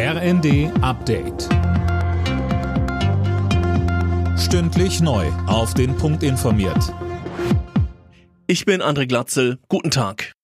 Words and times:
RND 0.00 0.70
Update. 0.80 1.48
Stündlich 4.38 5.00
neu. 5.00 5.26
Auf 5.48 5.74
den 5.74 5.96
Punkt 5.96 6.22
informiert. 6.22 6.94
Ich 8.46 8.64
bin 8.64 8.80
André 8.80 9.08
Glatzel. 9.08 9.58
Guten 9.68 9.90
Tag. 9.90 10.34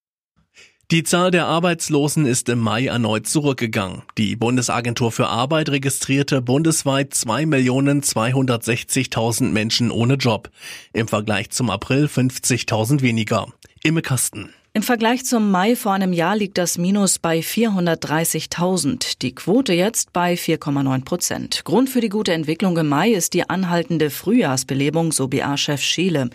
Die 0.90 1.04
Zahl 1.04 1.30
der 1.30 1.46
Arbeitslosen 1.46 2.26
ist 2.26 2.48
im 2.48 2.58
Mai 2.58 2.86
erneut 2.86 3.28
zurückgegangen. 3.28 4.02
Die 4.18 4.34
Bundesagentur 4.34 5.12
für 5.12 5.28
Arbeit 5.28 5.68
registrierte 5.68 6.42
bundesweit 6.42 7.12
2.260.000 7.12 9.52
Menschen 9.52 9.92
ohne 9.92 10.14
Job. 10.14 10.50
Im 10.92 11.06
Vergleich 11.06 11.50
zum 11.50 11.70
April 11.70 12.06
50.000 12.06 13.02
weniger. 13.02 13.46
Imme 13.84 14.02
Kasten. 14.02 14.52
Im 14.76 14.82
Vergleich 14.82 15.24
zum 15.24 15.52
Mai 15.52 15.76
vor 15.76 15.92
einem 15.92 16.12
Jahr 16.12 16.34
liegt 16.34 16.58
das 16.58 16.78
Minus 16.78 17.20
bei 17.20 17.38
430.000. 17.38 19.20
Die 19.22 19.32
Quote 19.32 19.72
jetzt 19.72 20.12
bei 20.12 20.34
4,9 20.34 21.04
Prozent. 21.04 21.64
Grund 21.64 21.88
für 21.88 22.00
die 22.00 22.08
gute 22.08 22.32
Entwicklung 22.32 22.76
im 22.76 22.88
Mai 22.88 23.10
ist 23.10 23.34
die 23.34 23.48
anhaltende 23.48 24.10
Frühjahrsbelebung, 24.10 25.12
so 25.12 25.28
BA-Chef 25.28 25.80
Scheele. 25.80 26.28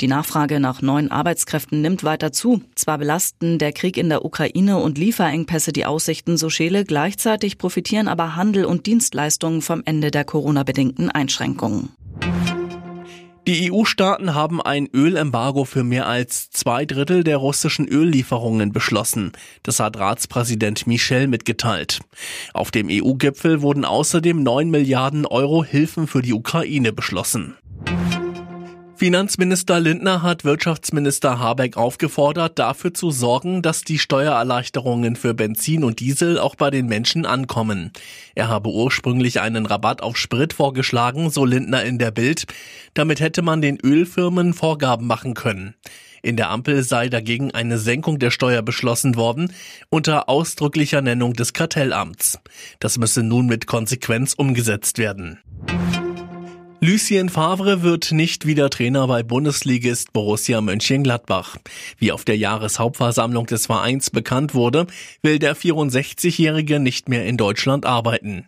Die 0.00 0.08
Nachfrage 0.08 0.58
nach 0.58 0.82
neuen 0.82 1.12
Arbeitskräften 1.12 1.80
nimmt 1.80 2.02
weiter 2.02 2.32
zu. 2.32 2.60
Zwar 2.74 2.98
belasten 2.98 3.60
der 3.60 3.70
Krieg 3.70 3.96
in 3.98 4.08
der 4.08 4.24
Ukraine 4.24 4.78
und 4.78 4.98
Lieferengpässe 4.98 5.72
die 5.72 5.86
Aussichten, 5.86 6.36
so 6.36 6.50
Scheele, 6.50 6.84
gleichzeitig 6.84 7.56
profitieren 7.56 8.08
aber 8.08 8.34
Handel 8.34 8.64
und 8.64 8.86
Dienstleistungen 8.86 9.62
vom 9.62 9.82
Ende 9.84 10.10
der 10.10 10.24
Corona-bedingten 10.24 11.08
Einschränkungen. 11.08 11.90
Die 13.48 13.70
EU-Staaten 13.70 14.34
haben 14.34 14.60
ein 14.60 14.88
Ölembargo 14.92 15.64
für 15.64 15.84
mehr 15.84 16.08
als 16.08 16.50
zwei 16.50 16.84
Drittel 16.84 17.22
der 17.22 17.36
russischen 17.36 17.86
Öllieferungen 17.86 18.72
beschlossen. 18.72 19.30
Das 19.62 19.78
hat 19.78 19.96
Ratspräsident 19.98 20.88
Michel 20.88 21.28
mitgeteilt. 21.28 22.00
Auf 22.54 22.72
dem 22.72 22.88
EU-Gipfel 22.90 23.62
wurden 23.62 23.84
außerdem 23.84 24.42
9 24.42 24.68
Milliarden 24.68 25.26
Euro 25.26 25.62
Hilfen 25.62 26.08
für 26.08 26.22
die 26.22 26.32
Ukraine 26.32 26.92
beschlossen. 26.92 27.56
Finanzminister 28.98 29.78
Lindner 29.78 30.22
hat 30.22 30.44
Wirtschaftsminister 30.44 31.38
Habeck 31.38 31.76
aufgefordert, 31.76 32.58
dafür 32.58 32.94
zu 32.94 33.10
sorgen, 33.10 33.60
dass 33.60 33.82
die 33.82 33.98
Steuererleichterungen 33.98 35.16
für 35.16 35.34
Benzin 35.34 35.84
und 35.84 36.00
Diesel 36.00 36.38
auch 36.38 36.54
bei 36.54 36.70
den 36.70 36.86
Menschen 36.86 37.26
ankommen. 37.26 37.92
Er 38.34 38.48
habe 38.48 38.70
ursprünglich 38.70 39.40
einen 39.40 39.66
Rabatt 39.66 40.02
auf 40.02 40.16
Sprit 40.16 40.54
vorgeschlagen, 40.54 41.28
so 41.28 41.44
Lindner 41.44 41.84
in 41.84 41.98
der 41.98 42.10
Bild. 42.10 42.46
Damit 42.94 43.20
hätte 43.20 43.42
man 43.42 43.60
den 43.60 43.78
Ölfirmen 43.78 44.54
Vorgaben 44.54 45.06
machen 45.06 45.34
können. 45.34 45.74
In 46.22 46.36
der 46.36 46.48
Ampel 46.48 46.82
sei 46.82 47.10
dagegen 47.10 47.50
eine 47.50 47.76
Senkung 47.76 48.18
der 48.18 48.30
Steuer 48.30 48.62
beschlossen 48.62 49.14
worden, 49.14 49.52
unter 49.90 50.30
ausdrücklicher 50.30 51.02
Nennung 51.02 51.34
des 51.34 51.52
Kartellamts. 51.52 52.38
Das 52.80 52.96
müsse 52.96 53.22
nun 53.22 53.46
mit 53.46 53.66
Konsequenz 53.66 54.32
umgesetzt 54.32 54.96
werden. 54.96 55.38
Lucien 56.86 57.30
Favre 57.30 57.82
wird 57.82 58.12
nicht 58.12 58.46
wieder 58.46 58.70
Trainer 58.70 59.08
bei 59.08 59.24
Bundesligist 59.24 60.12
Borussia 60.12 60.60
Mönchengladbach. 60.60 61.56
Wie 61.98 62.12
auf 62.12 62.24
der 62.24 62.36
Jahreshauptversammlung 62.36 63.46
des 63.46 63.66
Vereins 63.66 64.10
bekannt 64.10 64.54
wurde, 64.54 64.86
will 65.20 65.40
der 65.40 65.56
64-Jährige 65.56 66.78
nicht 66.78 67.08
mehr 67.08 67.26
in 67.26 67.36
Deutschland 67.36 67.86
arbeiten. 67.86 68.46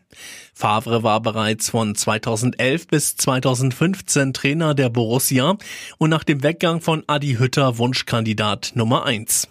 Favre 0.55 1.03
war 1.03 1.21
bereits 1.21 1.71
von 1.71 1.97
2011 1.97 2.87
bis 2.87 3.17
2015 3.17 4.33
Trainer 4.33 4.73
der 4.77 4.89
Borussia 4.89 5.57
und 5.99 6.11
nach 6.11 6.23
dem 6.23 6.45
Weggang 6.45 6.81
von 6.81 7.03
Adi 7.09 7.39
Hütter 7.41 7.77
Wunschkandidat 7.79 8.71
Nummer 8.77 9.05
1. 9.05 9.49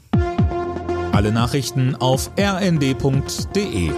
Alle 1.12 1.34
Nachrichten 1.34 1.94
auf 1.96 2.32
rnd.de 2.40 3.92